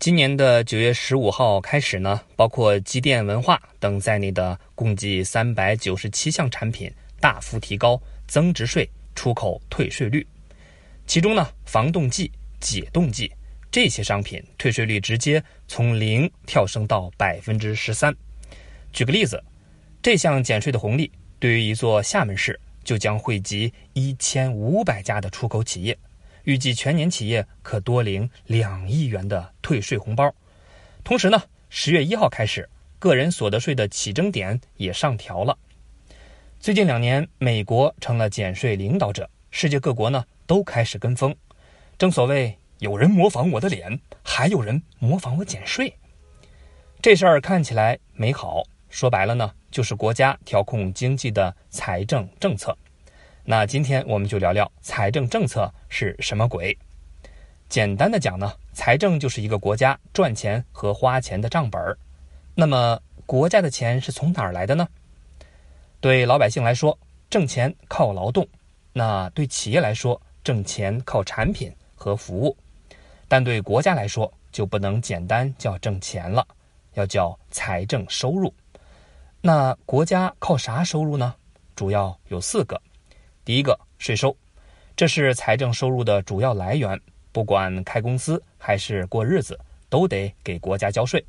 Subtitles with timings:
[0.00, 10.26] 今年的九月十五号开始呢，包括机电文化等在内的共计三百九十七项产品大幅提高增值税出口退税率。
[11.06, 13.30] 其中呢，防冻剂、解冻剂
[13.70, 18.10] 这些商品退税率直接从零跳升到百分之十三。
[18.94, 19.44] 举个例子，
[20.00, 25.98] 这项减税的红利对于一座厦门市就将惠及一千五百家的出口企业。
[26.44, 30.32] 预计全年企业可多领两亿元的退税红包。
[31.02, 35.56] 同时呢，十月一号开始，个人所得税的起征点也上调了。
[36.58, 41.34] 最近两年，美国成了减税领导者，世界各国呢都开始跟风。
[41.96, 45.94] 正所谓，有人模仿我的脸，还有人模仿我减税。
[47.00, 52.76] 这事儿看起来美好，说白了呢，就是国家调控经济的财政政策。
[53.44, 56.76] 那今天我们就聊聊财政政策是什么鬼。
[57.68, 61.96] 简单的讲呢，财政就是一个国家赚钱和花钱的账本儿。
[62.54, 64.86] 那么国家的钱是从哪儿来的呢？
[66.00, 66.96] 对老百姓来说，
[67.30, 68.44] 挣钱靠劳动；
[68.92, 72.56] 那对企业来说，挣钱靠产品和服务。
[73.26, 76.46] 但对国家来说，就不能简单叫挣钱了，
[76.94, 78.52] 要叫财政收入。
[79.40, 81.34] 那国家靠啥收入呢？
[81.74, 82.80] 主要有四个。
[83.50, 84.36] 第一个税收，
[84.94, 87.00] 这是财政收入的主要来源，
[87.32, 91.24] 不管开公司还是过日子，都得给国家交税。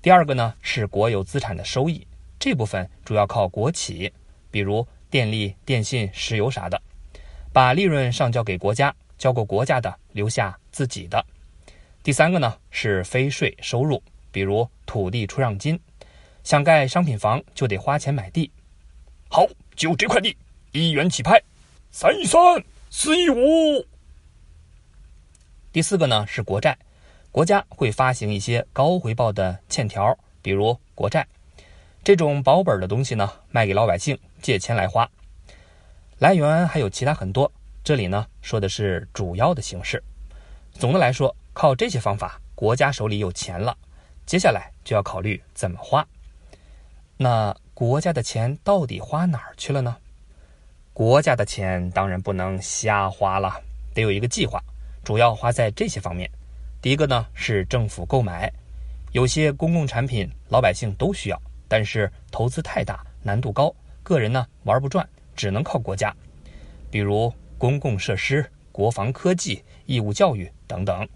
[0.00, 2.06] 第二个呢是国有资产的收益，
[2.38, 4.12] 这部分主要靠国企，
[4.48, 6.80] 比如电力、电信、石油啥的，
[7.52, 11.26] 把利润上交给国家，交过国家的留下自己的。
[12.04, 15.76] 第三个呢是非税收入，比如土地出让金，
[16.44, 18.48] 想盖商品房就得花钱买地。
[19.28, 20.36] 好，就这块地。
[20.72, 21.42] 一元起拍，
[21.90, 22.40] 三亿三，
[22.90, 23.84] 四亿五。
[25.72, 26.78] 第四个呢是国债，
[27.32, 31.26] 国家会发行一些高回报的欠条，比如国债，
[32.04, 35.10] 这种保本的东西呢，卖给老百姓借钱来花。
[36.18, 37.50] 来源还有其他很多，
[37.82, 40.00] 这里呢说的是主要的形式。
[40.72, 43.76] 总的来说，靠这些方法，国家手里有钱了，
[44.24, 46.06] 接下来就要考虑怎么花。
[47.16, 49.96] 那国家的钱到底花哪儿去了呢？
[50.92, 53.54] 国家的钱当然不能瞎花了，
[53.94, 54.62] 得有一个计划，
[55.04, 56.28] 主要花在这些方面。
[56.82, 58.52] 第一个呢是政府购买，
[59.12, 66.14] 有些公共产品老百姓都需要，但是投资太大，难度高，个人呢玩不转，只能靠国家。
[66.90, 71.08] 比如公共设施、国防科技、义务教育等等。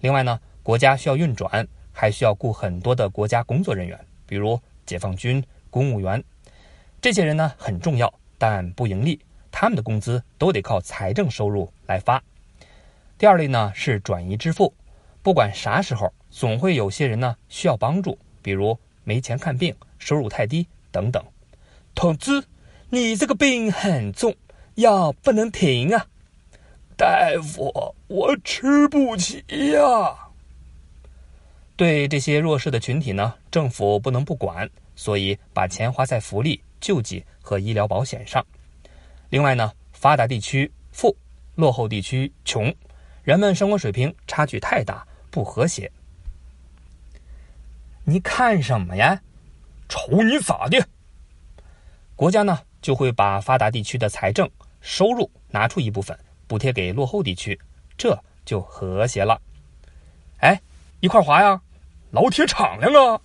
[0.00, 6.22] 另外呢，国家需要运转，还需要雇很多的国家工作人员，比如解放军、公务员，
[7.00, 8.12] 这些人呢很重要。
[8.46, 9.18] 但不盈利，
[9.50, 12.22] 他们的工资都得靠财政收入来发。
[13.16, 14.74] 第二类呢是转移支付，
[15.22, 21.24] 不管啥时候，总会有些人呢需要帮助，比如没钱看病、收入太低等等。
[21.94, 22.44] 同志，
[22.90, 24.36] 你这个病很重，
[24.74, 26.06] 药不能停啊！
[26.98, 30.18] 大夫，我吃不起呀。
[31.76, 36.60] 对这些弱势的群体呢，政府不能不管，所以把钱花在福利。
[36.84, 38.44] 救济和医疗保险上。
[39.30, 41.16] 另外呢，发达地区富，
[41.54, 42.72] 落后地区穷，
[43.22, 45.90] 人们生活水平差距太大，不和谐。
[48.04, 49.22] 你看什么呀？
[49.88, 50.86] 瞅你咋的？
[52.14, 54.48] 国家呢就会把发达地区的财政
[54.82, 57.58] 收入拿出一部分补贴给落后地区，
[57.96, 59.40] 这就和谐了。
[60.40, 60.60] 哎，
[61.00, 61.62] 一块划呀，
[62.10, 63.18] 老铁敞亮啊！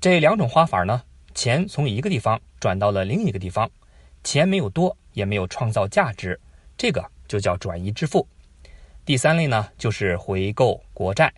[0.00, 1.00] 这两种花法呢？
[1.34, 3.68] 钱从一个地方转到了另一个地方，
[4.22, 6.40] 钱没有多，也没有创造价值，
[6.76, 8.26] 这个就叫转移支付。
[9.04, 11.32] 第三类呢，就是回购国债。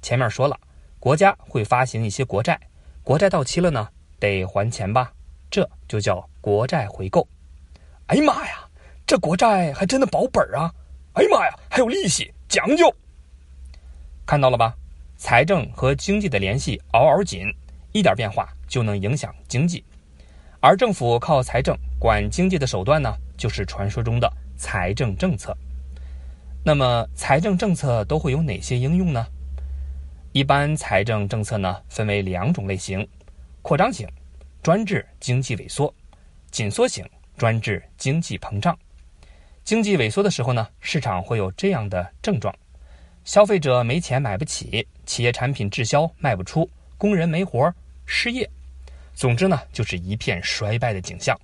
[0.00, 0.58] 前面说了，
[0.98, 2.58] 国家会发行一些国债，
[3.02, 3.88] 国债到期了呢，
[4.18, 5.12] 得还钱吧，
[5.50, 7.26] 这就叫国债回购。
[8.06, 8.68] 哎呀妈呀，
[9.06, 10.72] 这国债还真的保本啊！
[11.14, 12.94] 哎呀妈呀，还有利息，讲究。
[14.24, 14.74] 看到了吧？
[15.16, 17.52] 财政和经济的联系嗷嗷紧，
[17.92, 18.48] 一点变化。
[18.72, 19.84] 就能影响经济，
[20.58, 25.54] 而政府靠财政管经济的手段呢，就是传说中的财政政策。
[26.64, 29.26] 那么，财政政策都会有哪些应用呢？
[30.32, 33.06] 一般财政政策呢，分为两种类型：
[33.60, 34.08] 扩张型，
[34.62, 35.92] 专治经济萎缩；
[36.50, 38.74] 紧缩型，专治经济膨胀。
[39.64, 42.54] 经济萎缩的时候呢，市场会有这样的症状：
[43.22, 46.66] 消费者没钱买不起，企业产品滞销卖不出，
[46.96, 47.70] 工人没活
[48.06, 48.48] 失业。
[49.14, 51.38] 总之呢，就是一片衰败的景象。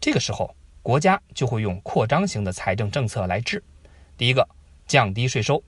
[0.00, 3.62] 这个时候，国家就会用扩张型的财政政策来治。
[4.16, 4.46] 第一个，
[4.86, 5.62] 降低税收。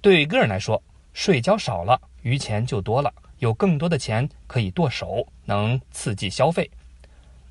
[0.00, 0.82] 对个人来说，
[1.12, 6.70] 税交少了，余钱就多了，有更多的钱可以剁手，能刺激消费。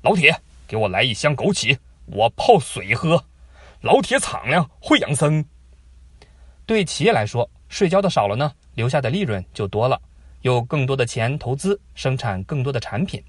[0.02, 0.34] 老铁，
[0.66, 1.76] 给我来一箱枸杞，
[2.06, 3.24] 我泡水喝。
[3.80, 5.44] 老铁敞亮会养生。
[6.66, 10.00] 对企业来说，税交的少了呢，留下的利润就多了，
[10.42, 13.22] 有更多的钱投资生产更多的产品，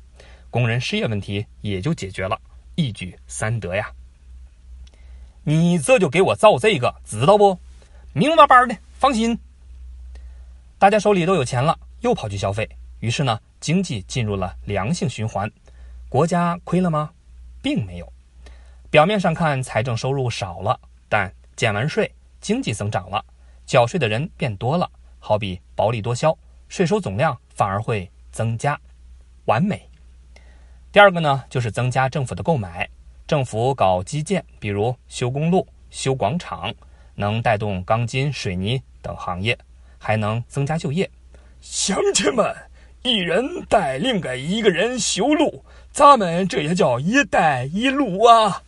[0.50, 2.40] 工人失业问题也就解决了，
[2.76, 3.92] 一举三得呀。
[5.44, 7.58] 你这就给我造这个，知道不？
[8.14, 9.38] 明明白白的，放心。
[10.80, 12.68] 大家手里都有钱了，又跑去消费，
[13.00, 15.52] 于是呢，经济进入了良性循环。
[16.10, 17.12] 国家亏了吗？
[17.62, 18.14] 并没有。
[18.90, 22.12] 表面上看，财政收入少了，但减完税，
[22.42, 23.24] 经济增长了，
[23.66, 24.90] 缴税的人变多了，
[25.20, 26.38] 好比薄利多销，
[26.74, 28.76] 税收总量反而会增加，
[29.46, 29.88] 完美。
[30.92, 32.90] 第二个呢，就是增加政府的购买。
[33.28, 36.74] 政府搞基建，比如修公路、修广场，
[37.14, 39.56] 能带动钢筋、水泥等行业，
[40.00, 41.08] 还能增加就业。
[41.62, 42.52] 乡亲们，
[43.04, 48.64] 一人带另给一个人修路，咱们这也叫“一带一路”啊！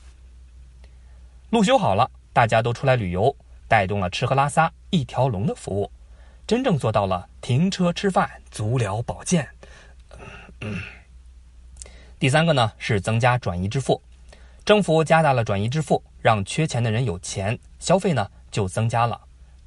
[1.50, 3.36] 路修好了，大家都出来旅游，
[3.68, 5.90] 带动了吃喝拉撒一条龙的服务，
[6.48, 9.48] 真正做到了停车吃饭、足疗保健。
[12.20, 14.02] 第三个呢，是增加转移支付。
[14.64, 19.20] 政府加大了转移支付，让缺钱的人有钱，消费呢就增加了。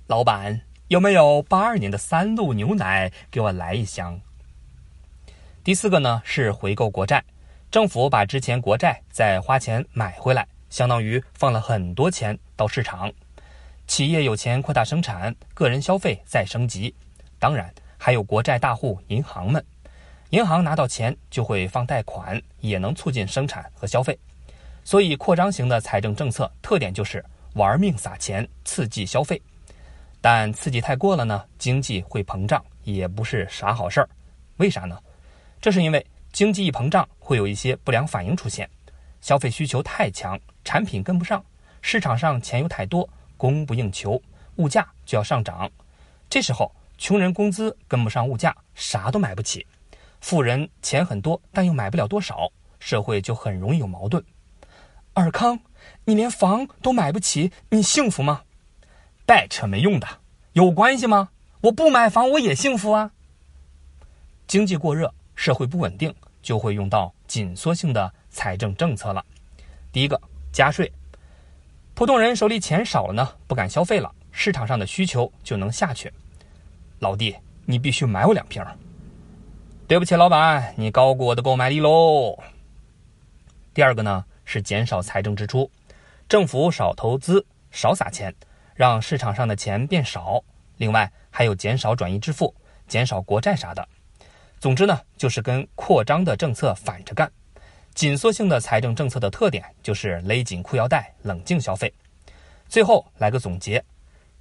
[0.07, 3.13] 老板有没有八二年的三鹿牛奶？
[3.31, 4.21] 给我来一箱。
[5.65, 7.25] 第四个呢是回购国债，
[7.73, 13.13] 政府把之前国债再花钱买回来，相当于放了很多钱到市场。
[13.89, 16.95] 企业有钱扩大生产，个人消费再升级，
[17.39, 19.65] 当然还有国债大户银行们，
[20.29, 24.17] 银行拿到钱就会放贷款，也能促进生产和消费。
[24.85, 27.25] 所以，扩张型的财政政策特点就是
[27.55, 29.41] 玩命撒钱，刺激消费。
[30.21, 34.09] 但刺激太过了呢，经济会膨胀，也不是啥好事儿。
[34.59, 34.99] 为啥呢？
[35.63, 38.69] 这是因为经济一膨胀，会有一些不良反应出现。
[39.23, 41.43] 消费需求太强，产品跟不上，
[41.81, 43.09] 市场上钱又太多，
[43.39, 44.21] 供不应求，
[44.57, 45.71] 物价就要上涨。
[46.29, 49.65] 这时候，穷人工资跟不上物价，啥都买不起；
[50.21, 54.23] 富人钱很多，但又买不了多少，社会就很容易有矛盾。
[55.15, 55.59] 尔康，
[56.05, 58.43] 你连房都买不起，你幸福吗？
[59.25, 60.07] 带扯没用的，
[60.53, 61.31] 有关系吗？
[61.63, 63.11] 我不买房我也幸福啊。
[64.47, 69.25] 经济过热，社会不稳定，就会用到紧缩性的财政政策了。
[69.93, 70.21] 第一个，
[70.53, 70.93] 加税，
[71.99, 76.13] 普通人手里钱少了呢，不敢消费了，市场上的需求就能下去。
[77.01, 77.35] 老弟，
[77.65, 78.65] 你必须买我两瓶。
[79.89, 82.39] 对不起，老板，你高估我的购买力喽。
[83.75, 84.25] 第二个呢？
[84.45, 85.69] 是减少财政支出，
[86.29, 88.33] 政府少投资、少撒钱，
[88.77, 90.41] 让市场上的钱变少。
[90.77, 92.55] 另外还有减少转移支付、
[92.87, 93.89] 减少国债啥的。
[94.61, 97.29] 总之呢，就是跟扩张的政策反着干。
[97.99, 101.93] 紧缩性的财政政策的特点就是勒紧裤腰带、冷静消费。
[102.69, 103.85] 最后来个总结：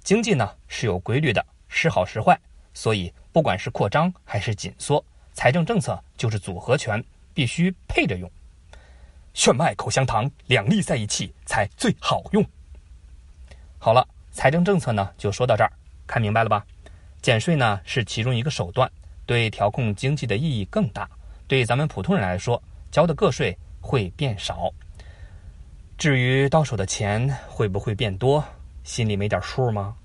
[0.04, 2.38] 经济呢是有规律的，时好时坏，
[2.72, 7.02] 所以不管是扩张还是紧缩，财政政策就是组合拳，
[7.34, 8.30] 必须配着用。
[9.34, 12.46] 炫迈口香糖，两粒在一起才最好用。
[13.80, 15.72] 好了，财政政策呢就说到这儿，
[16.06, 16.64] 看明白了吧？
[17.20, 18.88] 减税呢是其中一个手段，
[19.26, 21.10] 对调控经济的意义更大。
[21.48, 24.72] 对咱们普通人来说，交的个税会变少。
[25.96, 28.42] 至于到手的钱会不会变多，
[28.84, 29.96] 心里没点数吗？